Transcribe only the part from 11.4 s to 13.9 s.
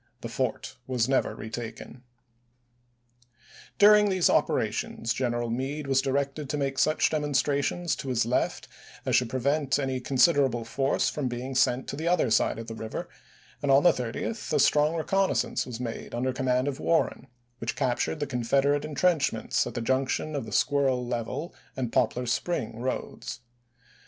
sent to the other side of the river, and on